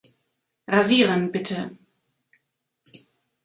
Rasieren, 0.67 1.31
bitte. 1.31 1.77